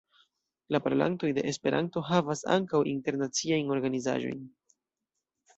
[0.75, 4.45] La parolantoj de Esperanto havas ankaŭ internaciajn organizaĵojn.